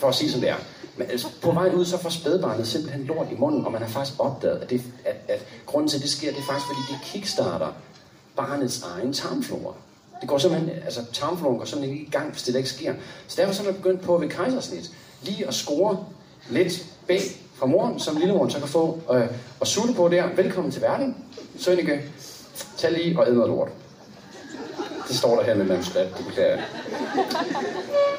[0.00, 0.56] for at sige som det er.
[0.96, 3.88] Men altså, på vejen ud, så får spædbarnet simpelthen lort i munden, og man har
[3.88, 6.80] faktisk opdaget, at, det, at, at grunden til, at det sker, det er faktisk, fordi
[6.90, 7.68] det kickstarter
[8.36, 9.74] barnets egen tarmflora.
[10.20, 12.94] Det går simpelthen, altså tarmfloren går simpelthen ikke i gang, hvis det ikke sker.
[13.28, 14.90] Så derfor så er man begyndt på ved kejsersnit,
[15.22, 16.04] lige at score
[16.50, 17.20] lidt bag
[17.54, 19.26] fra moren, som lillemoren så kan få øh,
[19.60, 20.28] og sutte på der.
[20.36, 21.16] Velkommen til verden,
[21.58, 22.02] Sønneke.
[22.76, 23.68] Tag lige og æd noget lort.
[25.08, 26.64] Det står der her med manuskript, det beklager jeg.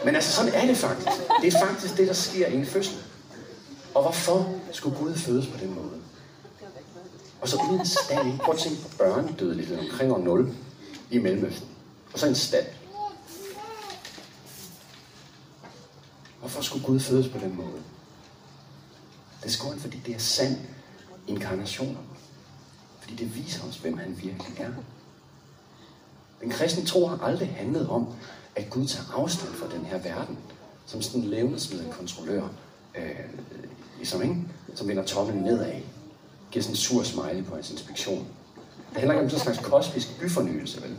[0.06, 1.08] Men altså, sådan er det faktisk.
[1.42, 2.98] Det er faktisk det, der sker i en fødsel.
[3.96, 6.02] Og hvorfor skulle Gud fødes på den måde?
[7.42, 8.38] Og så uden stald.
[8.38, 10.56] Prøv at tænke på børnedødelighed omkring år 0
[11.12, 11.68] i Mellemøsten.
[12.14, 12.66] Og så en stald.
[16.40, 17.84] Hvorfor skulle Gud fødes på den måde?
[19.44, 20.58] Det skulle han, fordi det er sand
[21.28, 21.98] inkarnation.
[23.00, 24.72] Fordi det viser os, hvem han virkelig er.
[26.42, 28.08] Den kristne tro har aldrig handlet om,
[28.56, 30.38] at Gud tager afstand fra den her verden,
[30.86, 32.44] som sådan en levnedsmiddel kontrollør,
[32.96, 33.04] øh,
[33.98, 34.36] ligesom, ikke?
[34.76, 35.82] som vender tommelen nedad,
[36.52, 38.28] giver sådan en sur smiley på hans inspektion.
[38.90, 40.96] Det handler ikke om sådan en slags kosmisk byfornyelse, vel?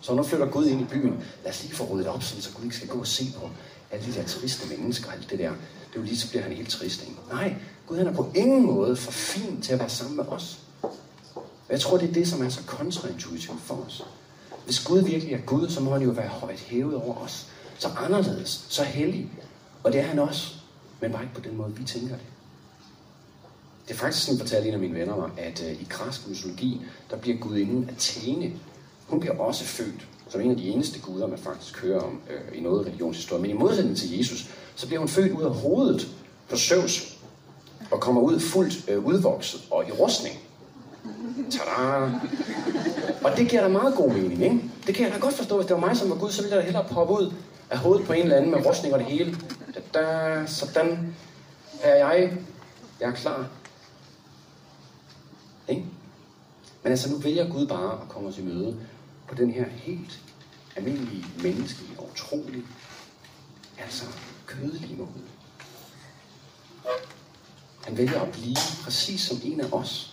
[0.00, 1.24] Så nu flytter Gud ind i byen.
[1.44, 3.50] Lad os lige få ryddet op, så Gud ikke skal gå og se på
[3.90, 5.50] alle de der triste mennesker, alt det der.
[5.50, 7.02] Det er jo lige, så bliver han helt trist.
[7.02, 7.14] Ikke?
[7.32, 7.54] Nej,
[7.86, 10.58] Gud han er på ingen måde for fin til at være sammen med os.
[11.42, 14.04] Og jeg tror, det er det, som er så kontraintuitivt for os.
[14.70, 17.46] Hvis Gud virkelig er Gud, så må han jo være højt hævet over os.
[17.78, 19.30] Så anderledes, så hellig.
[19.82, 20.54] Og det er han også.
[21.00, 22.26] Men bare ikke på den måde, vi tænker det.
[23.88, 26.80] Det er faktisk sådan, fortalte en af mine venner mig, at øh, i græsk mytologi,
[27.10, 28.52] der bliver gudinden Athene.
[29.06, 32.58] Hun bliver også født som en af de eneste guder, man faktisk hører om øh,
[32.58, 33.42] i noget religionshistorie.
[33.42, 36.08] Men i modsætning til Jesus, så bliver hun født ud af hovedet
[36.48, 37.18] på Zeus,
[37.90, 40.38] og kommer ud fuldt øh, udvokset og i rustning.
[41.50, 42.10] Tada!
[43.24, 44.70] Og det giver da meget god mening, ikke?
[44.86, 46.54] Det kan jeg da godt forstå, hvis det var mig, som var Gud, så ville
[46.54, 47.32] jeg da hellere poppe ud
[47.70, 49.36] af hovedet på en eller anden med rustning og det hele.
[49.94, 51.16] Da, sådan
[51.82, 52.32] er jeg.
[53.00, 53.48] Jeg er klar.
[55.68, 55.84] Ikke?
[56.82, 58.76] Men altså, nu vælger Gud bare at komme os i møde
[59.28, 60.20] på den her helt
[60.76, 62.62] almindelige, menneskelige og utrolig,
[63.78, 64.04] altså
[64.46, 65.08] kødelige måde.
[67.84, 70.09] Han vælger at blive præcis som en af os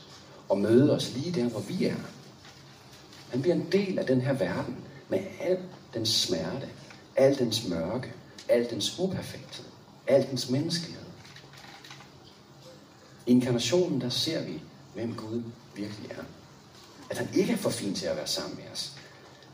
[0.49, 1.95] og møde os lige der, hvor vi er.
[3.29, 4.75] Han bliver en del af den her verden
[5.09, 5.59] med al
[5.93, 6.69] dens smerte,
[7.15, 8.13] al dens mørke,
[8.49, 9.65] al dens uperfekthed,
[10.07, 11.03] al dens menneskelighed.
[13.25, 14.61] I inkarnationen, der ser vi,
[14.93, 15.43] hvem Gud
[15.75, 16.23] virkelig er.
[17.09, 18.91] At han ikke er for fin til at være sammen med os.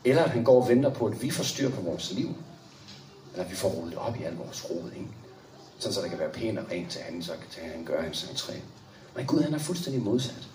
[0.04, 2.34] Eller at han går og venter på, at vi får styr på vores liv.
[3.32, 5.08] Eller at vi får rullet op i al vores rod, ikke?
[5.78, 8.24] Sådan så det kan være pænt og rent til han, så kan han gøre hans
[8.24, 8.52] entré.
[9.16, 10.48] Men Gud, han er fuldstændig modsat.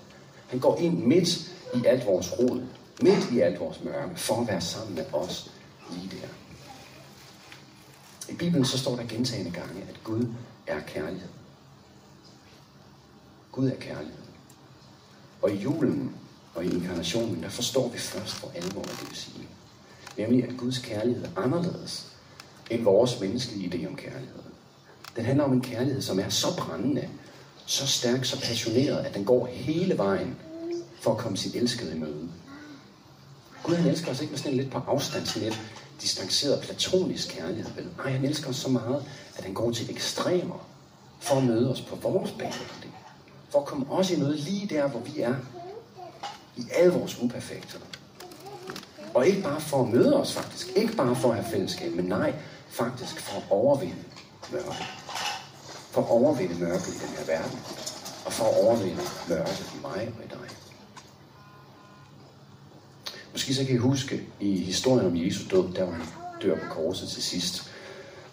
[0.50, 2.62] Han går ind midt i alt vores rod,
[3.02, 5.52] midt i alt vores mørke, for at være sammen med os
[5.92, 6.28] lige der.
[8.34, 10.26] I Bibelen så står der gentagende gange, at Gud
[10.68, 11.30] er kærlighed.
[13.52, 14.24] Gud er kærlighed.
[15.42, 16.16] Og i julen
[16.56, 19.48] og i inkarnationen, der forstår vi først for alvor, hvad det vil sige.
[20.18, 22.08] Nemlig, at Guds kærlighed er anderledes
[22.70, 24.44] end vores menneskelige idé om kærlighed.
[25.16, 27.10] Den handler om en kærlighed, som er så brændende,
[27.70, 30.36] så stærk, så passioneret, at den går hele vejen
[31.02, 32.30] for at komme sit elskede i møde.
[33.64, 35.62] Gud han elsker os ikke med sådan en lidt på afstand, sådan lidt
[36.02, 37.72] distanceret platonisk kærlighed.
[37.76, 37.88] Vel?
[37.98, 39.06] Nej, han elsker os så meget,
[39.38, 40.68] at han går til ekstremer
[41.20, 42.54] for at møde os på vores bane.
[43.50, 45.36] For at komme os i møde lige der, hvor vi er.
[46.58, 47.80] I alle vores uperfekter.
[49.14, 50.68] Og ikke bare for at møde os faktisk.
[50.76, 52.34] Ikke bare for at have fællesskab, men nej,
[52.70, 54.04] faktisk for at overvinde
[54.52, 54.99] mørket.
[55.92, 57.60] For at overvinde mørket i den her verden.
[58.26, 60.50] Og for at overvinde mørket i mig og i dig.
[63.32, 66.06] Måske så kan I huske i historien om Jesu død, der hvor han
[66.42, 67.72] dør på korset til sidst.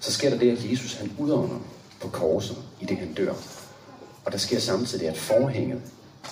[0.00, 1.58] Så sker der det, at Jesus han udånder
[2.00, 3.34] på korset, i det han dør.
[4.24, 5.82] Og der sker samtidig, at forhænget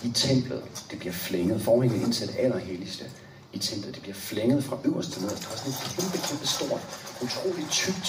[0.02, 1.62] i templet, det bliver flænget.
[1.62, 3.04] Forhænget ind til det allerhelligste
[3.52, 5.42] i templet, det bliver flænget fra øverst til nederst.
[5.42, 6.80] Der er sådan et kæmpe, kæmpe stort,
[7.22, 8.06] utroligt tykt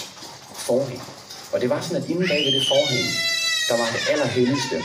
[0.56, 1.01] forhæng.
[1.56, 3.10] Og det var sådan, at inden bag ved det forhæng,
[3.70, 4.76] der var det allerhelligste.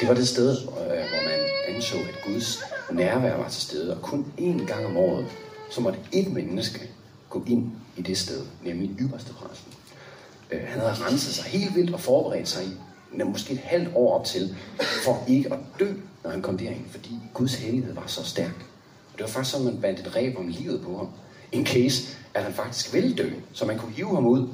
[0.00, 4.02] Det var det sted, øh, hvor man anså, at Guds nærvær var til stede, og
[4.02, 5.26] kun én gang om året,
[5.70, 6.90] så måtte et menneske
[7.30, 9.72] gå ind i det sted, nemlig ypperste præsten.
[10.50, 14.18] Øh, han havde renset sig helt vildt og forberedt sig i måske et halvt år
[14.18, 14.56] op til,
[15.04, 15.92] for ikke at dø,
[16.24, 18.66] når han kom derind, fordi Guds hellighed var så stærk.
[19.12, 21.08] Og det var faktisk sådan, man bandt et ræb om livet på ham.
[21.52, 24.48] En case, at han faktisk ville dø, så man kunne hive ham ud,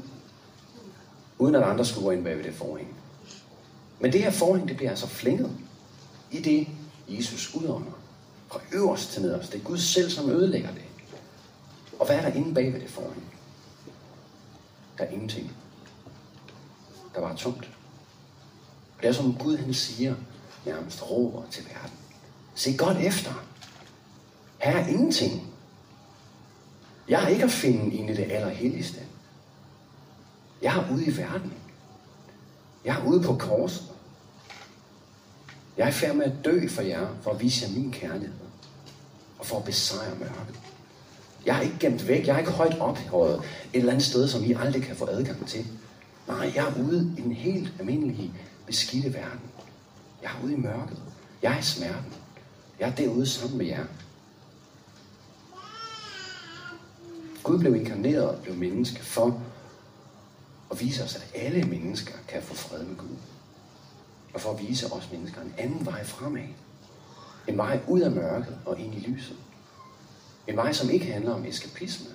[1.38, 2.94] uden at andre skulle gå ind bag ved det forhæng.
[4.00, 5.52] Men det her forhæng, det bliver altså flænget
[6.30, 6.68] i det,
[7.08, 7.92] Jesus udånder.
[8.48, 9.52] Fra øverst til nederst.
[9.52, 10.82] Det er Gud selv, som ødelægger det.
[11.98, 13.32] Og hvad er der inde bag ved det forhæng?
[14.98, 15.52] Der er ingenting.
[17.14, 17.70] Der var tomt.
[18.96, 20.14] Og det er som Gud han siger,
[20.66, 21.98] nærmest råber til verden.
[22.54, 23.44] Se godt efter.
[24.58, 25.46] Her er ingenting.
[27.08, 29.00] Jeg er ikke at finde inde i det allerhelligste.
[30.62, 31.52] Jeg er ude i verden.
[32.84, 33.82] Jeg er ude på korset.
[35.76, 38.34] Jeg er færdig færd med at dø for jer, for at vise jer min kærlighed.
[39.38, 40.60] Og for at besejre mørket.
[41.46, 42.26] Jeg er ikke gemt væk.
[42.26, 43.42] Jeg er ikke højt ophøjet et
[43.78, 45.66] eller andet sted, som I aldrig kan få adgang til.
[46.28, 48.32] Nej, jeg er ude i den helt almindelige,
[48.66, 49.40] beskidte verden.
[50.22, 50.98] Jeg er ude i mørket.
[51.42, 52.12] Jeg er i smerten.
[52.80, 53.84] Jeg er derude sammen med jer.
[57.42, 59.42] Gud blev inkarneret og blev menneske for
[60.70, 63.16] og vise os, at alle mennesker kan få fred med Gud.
[64.34, 66.48] Og for at vise os mennesker en anden vej fremad.
[67.48, 69.36] En vej ud af mørket og ind i lyset.
[70.46, 72.10] En vej, som ikke handler om eskapisme,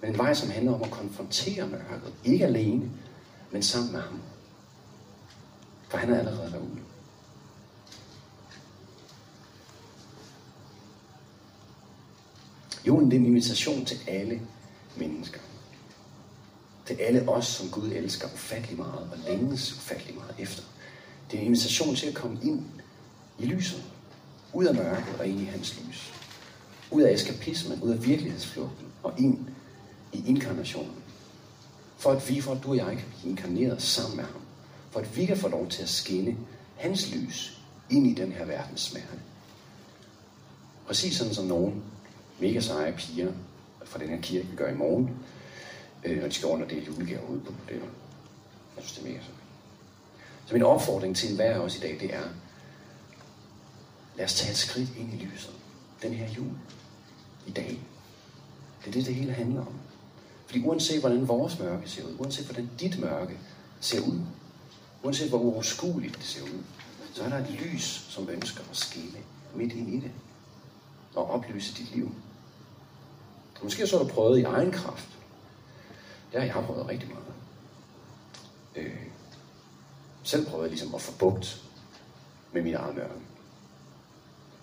[0.00, 2.14] men en vej, som handler om at konfrontere mørket.
[2.24, 2.90] Ikke alene,
[3.50, 4.20] men sammen med ham.
[5.88, 6.78] For han er allerede derude.
[12.86, 14.40] Julen det er en invitation til alle
[14.96, 15.40] mennesker.
[16.86, 20.62] Til alle os, som Gud elsker ufattelig meget og længes ufattelig meget efter.
[21.30, 22.64] Det er en invitation til at komme ind
[23.38, 23.82] i lyset.
[24.52, 26.12] Ud af mørket og ind i hans lys.
[26.90, 29.38] Ud af eskapismen, ud af virkelighedsflugten og ind
[30.12, 31.02] i inkarnationen.
[31.96, 34.40] For at vi, for at du og jeg kan blive inkarneret sammen med ham.
[34.90, 36.36] For at vi kan få lov til at skinne
[36.76, 39.20] hans lys ind i den her verdens smerte.
[40.86, 41.82] Præcis sådan som nogen
[42.40, 43.32] mega seje piger
[43.84, 45.10] fra den her kirke, gør i morgen,
[46.06, 47.88] øh, når de skal under det julegaver ud på modeller.
[48.76, 49.36] Jeg synes, det er mega sejt.
[50.46, 52.22] Så min opfordring til enhver af os i dag, det er,
[54.16, 55.54] lad os tage et skridt ind i lyset.
[56.02, 56.50] Den her jul.
[57.46, 57.80] I dag.
[58.80, 59.74] Det er det, det hele handler om.
[60.46, 63.38] Fordi uanset hvordan vores mørke ser ud, uanset hvordan dit mørke
[63.80, 64.20] ser ud,
[65.02, 66.62] uanset hvor uoverskueligt det ser ud,
[67.14, 69.18] så er der et lys, som ønsker at skille
[69.54, 70.10] midt ind i det
[71.14, 72.14] og oplyse dit liv.
[73.62, 75.15] Måske så har du prøvet i egen kraft.
[76.32, 77.24] Det har jeg prøvet rigtig meget.
[78.76, 79.06] Øh,
[80.22, 81.62] selv prøvet ligesom at få bugt
[82.52, 83.20] med mit eget mørke.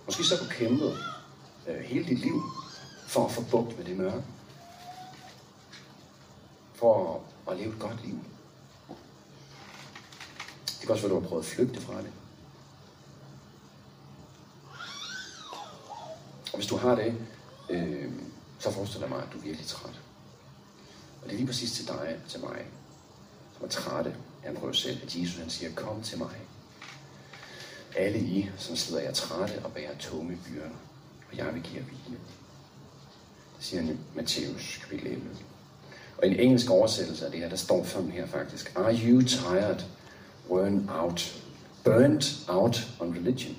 [0.06, 0.98] Måske så du kæmpet
[1.68, 2.42] øh, hele dit liv
[3.08, 4.24] for at få bugt med det mørke.
[6.76, 8.20] For at, at leve et godt liv.
[10.66, 12.12] Det kan også være, at du har prøvet at flygte fra det.
[16.54, 17.18] Og hvis du har det,
[17.70, 18.12] øh,
[18.60, 20.00] så forestiller jeg mig, at du er virkelig træt.
[21.24, 22.66] Og det er lige præcis til dig og til mig,
[23.58, 26.36] som er trætte af at prøve selv, at Jesus han siger, kom til mig.
[27.96, 30.70] Alle I, som sidder jer trætte og bærer tunge byrder,
[31.32, 32.20] og jeg vil give jer hvile.
[33.58, 35.30] Det siger han i Matthæus kapitel 11.
[36.18, 38.74] Og i en engelsk oversættelse af det her, der står sådan her faktisk.
[38.76, 39.86] Are you tired,
[40.50, 41.42] worn out,
[41.84, 43.56] burnt out on religion?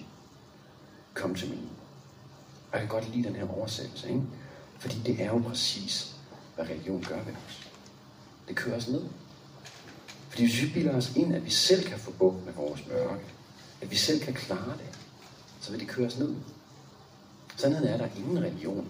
[1.14, 1.58] Come to me.
[2.72, 4.22] Og jeg kan godt lide den her oversættelse, ikke?
[4.78, 6.13] Fordi det er jo præcis,
[6.54, 7.68] hvad religion gør ved os.
[8.48, 9.02] Det kører os ned.
[10.28, 13.24] Fordi hvis vi bilder os ind, at vi selv kan få bukt med vores mørke,
[13.80, 14.98] at vi selv kan klare det,
[15.60, 16.34] så vil det køre os ned.
[17.56, 18.88] Sandheden er, at der er ingen religion,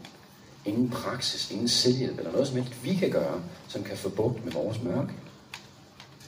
[0.65, 4.45] ingen praksis, ingen selvhjælp eller noget som helst, vi kan gøre, som kan få bukt
[4.45, 5.13] med vores mørke.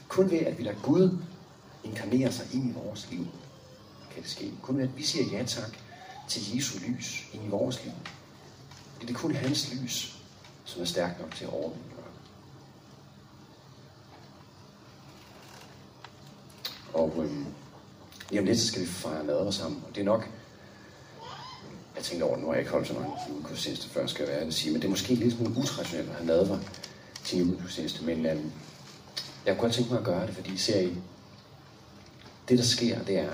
[0.07, 1.17] Kun ved, at vi lader Gud
[1.83, 3.27] inkarnere sig ind i vores liv,
[4.13, 4.51] kan det ske.
[4.61, 5.77] Kun ved, at vi siger ja tak
[6.27, 7.93] til Jesu lys ind i vores liv.
[9.01, 10.16] Det er kun hans lys,
[10.67, 11.83] som er stærkt nok til at overvinde
[16.93, 17.45] Og øhm,
[18.29, 19.83] lige om lidt skal vi fejre nadver sammen.
[19.87, 20.29] Og det er nok,
[21.95, 24.45] jeg tænkte over, nu har jeg ikke holdt så mange julegudstjenester før, skal jeg være
[24.45, 26.59] at sige, men det er måske lidt smule utraditionelt at have nadver
[27.23, 28.51] til en julegudstjeneste, men øhm,
[29.45, 30.97] jeg kunne godt tænke mig at gøre det, fordi ser I,
[32.49, 33.31] det der sker, det er,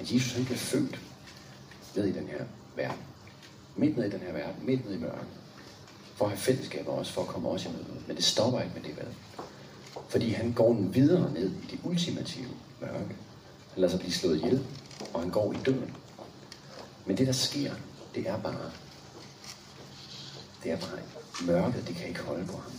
[0.00, 1.00] at Jesus han bliver født
[1.96, 2.44] ned i den her
[2.76, 3.02] verden.
[3.76, 5.39] Midt ned i den her verden, midt ned i mørket.
[6.20, 8.02] For at have fællesskab også, for at komme os i møde.
[8.06, 9.06] Men det stopper ikke med det, vel?
[10.08, 12.48] Fordi han går videre ned i det ultimative
[12.80, 13.16] mørke.
[13.72, 14.66] Han lader sig blive slået ihjel,
[15.14, 15.96] og han går i døden.
[17.06, 17.74] Men det, der sker,
[18.14, 18.70] det er bare,
[20.62, 20.98] det er bare
[21.46, 22.72] mørket, det kan ikke holde på ham.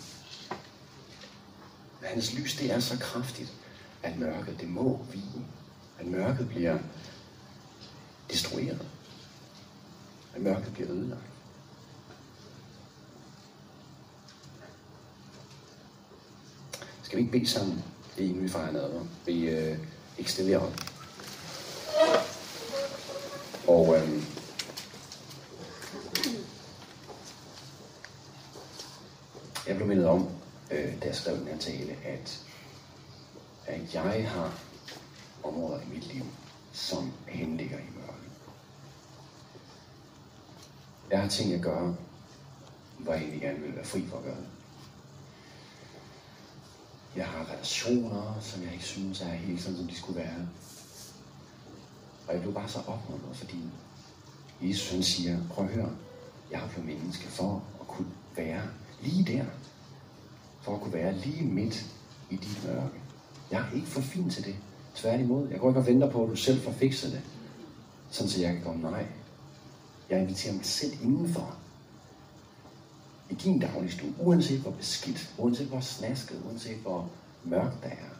[2.03, 3.53] Hans lys, det er så kraftigt,
[4.03, 5.45] at mørket, det må vige.
[5.99, 6.77] At mørket bliver
[8.29, 8.87] destrueret.
[10.35, 11.21] At mørket bliver ødelagt.
[17.11, 17.83] Skal vi ikke bede sammen,
[18.17, 19.05] inden vi fejrer nadver?
[19.25, 19.77] Vi øh,
[20.17, 20.73] ikke stille op.
[23.67, 24.23] Og øh,
[29.67, 30.29] jeg blev mindet om,
[30.71, 32.45] øh, da jeg skrev den her tale, at,
[33.65, 34.59] at jeg har
[35.43, 36.23] områder i mit liv,
[36.73, 38.31] som henligger i mørket.
[41.09, 41.95] Jeg har ting at gøre,
[42.97, 44.60] hvor jeg egentlig gerne vil være fri for at gøre det.
[47.15, 50.47] Jeg har relationer, som jeg ikke synes er helt sådan, som de skulle være.
[52.27, 53.57] Og jeg blev bare så opmuntret, fordi
[54.61, 55.89] Jesus han siger, prøv at høre,
[56.51, 58.61] jeg har blevet menneske for at kunne være
[59.01, 59.45] lige der.
[60.61, 61.85] For at kunne være lige midt
[62.29, 63.01] i dit mørke.
[63.51, 64.55] Jeg er ikke for fin til det.
[64.95, 67.21] Tværtimod, jeg går ikke og venter på, at du selv får fikset det.
[68.11, 69.05] Sådan så jeg kan komme, nej.
[70.09, 71.57] Jeg inviterer mig selv indenfor.
[73.31, 77.09] I din dagligstue, uanset hvor beskidt, uanset hvor snasket, uanset hvor
[77.43, 78.11] mørkt der er.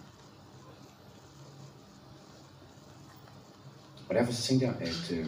[4.10, 5.28] Og derfor så tænkte jeg, at øh,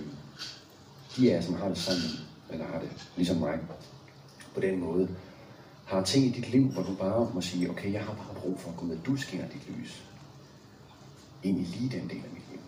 [1.15, 2.10] de af jer, som har det sådan,
[2.50, 3.60] eller har det ligesom mig,
[4.54, 5.15] på den måde,
[5.86, 8.60] har ting i dit liv, hvor du bare må sige, okay, jeg har bare brug
[8.60, 10.04] for at gå med, du skinner dit lys
[11.43, 12.60] ind i lige den del af mit liv.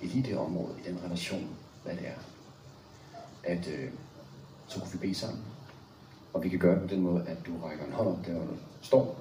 [0.00, 1.48] I lige det område, i den relation,
[1.84, 2.20] hvad det er.
[3.44, 3.90] At øh,
[4.68, 5.42] så kunne vi bede sammen.
[6.38, 8.32] Og vi kan gøre det på den måde, at du rækker en hånd op der,
[8.32, 9.18] hvor du står.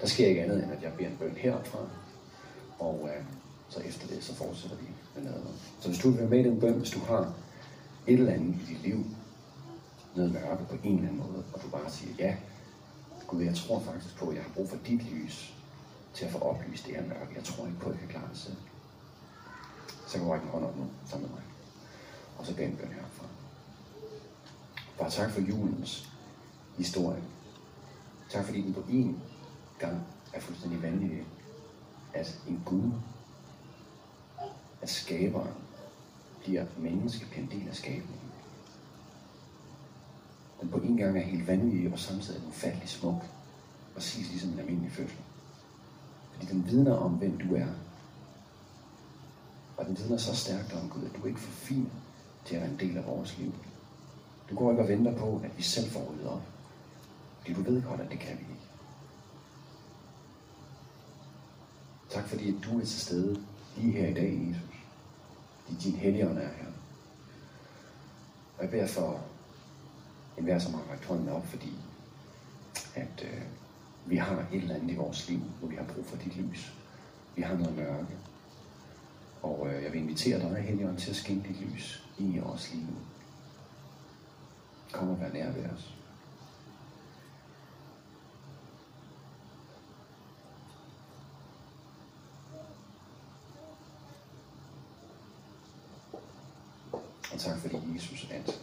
[0.00, 1.78] Der sker ikke andet, end at jeg beder en bøn heropfra.
[2.78, 3.24] Og øh,
[3.68, 5.44] så efter det, så fortsætter vi med noget.
[5.80, 7.32] Så hvis du vil være med i den bøn, hvis du har
[8.06, 9.04] et eller andet i dit liv,
[10.14, 12.36] noget mørke på en eller anden måde, og du bare siger, ja,
[13.26, 15.54] Gud, jeg tror faktisk på, at jeg har brug for dit lys
[16.14, 17.32] til at få oplyst det her mørke.
[17.36, 18.56] Jeg tror ikke på, at jeg kan klare det selv.
[20.06, 21.44] Så kan du række en hånd op nu, sammen med mig.
[22.38, 23.26] Og så beder en bøn herfra.
[24.98, 26.11] Bare tak for julens
[26.78, 27.22] historie.
[28.30, 29.14] Tak fordi den på én
[29.78, 31.24] gang er fuldstændig vanvittig,
[32.14, 32.90] at en Gud,
[34.82, 35.54] at skaberen
[36.40, 38.30] bliver menneske, bliver en del af skabningen.
[40.60, 43.22] Den på en gang er helt vanvittig, og samtidig er den ufattelig smuk,
[43.94, 45.18] præcis ligesom en almindelig fødsel.
[46.32, 47.66] Fordi den vidner om, hvem du er.
[49.76, 51.90] Og den vidner så stærkt om Gud, at du er ikke for fin
[52.44, 53.52] til at være en del af vores liv.
[54.50, 56.51] Du går ikke og venter på, at vi selv får ryddet op.
[57.42, 58.68] Fordi du ved godt, at det kan vi ikke.
[62.10, 63.44] Tak fordi, at du er til stede
[63.76, 64.76] lige her i dag, Jesus.
[65.64, 66.66] Fordi din helligånd er her.
[68.58, 69.24] Og jeg beder for
[70.38, 71.72] enhver, som har rækket hånden op, fordi
[72.94, 73.42] at øh,
[74.06, 76.72] vi har et eller andet i vores liv, hvor vi har brug for dit lys.
[77.36, 78.16] Vi har noget mørke.
[79.42, 82.74] Og øh, jeg vil invitere dig, Helligånd, til at skænke dit lys ind i vores
[82.74, 82.86] liv.
[84.92, 85.94] Kom og vær nær ved os.
[97.31, 98.60] Og tak fordi Jesus, at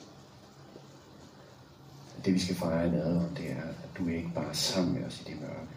[2.26, 4.94] det vi skal fejre i nadveren, det er, at du er ikke bare er sammen
[4.94, 5.68] med os i det mørke.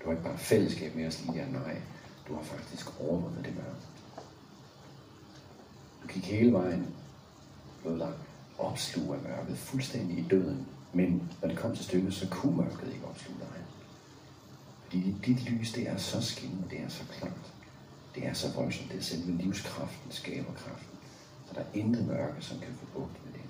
[0.00, 1.80] Du har ikke bare fællesskab med os lige der, nej.
[2.28, 3.80] Du har faktisk overvundet det mørke.
[6.02, 6.94] Du gik hele vejen,
[7.82, 8.12] blev dig
[8.58, 10.66] opslug af mørket, fuldstændig i døden.
[10.92, 13.62] Men når det kom til stykket, så kunne mørket ikke opsluge dig.
[14.84, 17.52] Fordi dit lys, det er så skinnende, det er så klart.
[18.14, 20.98] Det er så voldsomt, det er selve livskraften, skaberkraften.
[21.48, 23.40] Så der er intet mørke, som kan få bugt med det.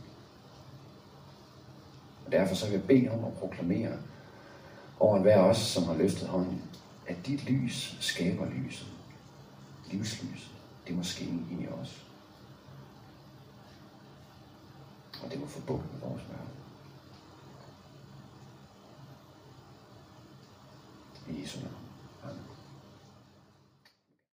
[2.27, 3.97] Og derfor så vil jeg bede om at proklamere
[5.01, 6.63] over enhver os, som har løftet hånden,
[7.07, 8.89] at dit lys skaber lyset.
[9.91, 10.51] Livslyset.
[10.87, 12.07] Det må skinne ind i os.
[15.23, 16.51] Og det må få bugt med vores mørke.
[21.29, 21.75] I Jesu navn.
[22.25, 22.60] Amen.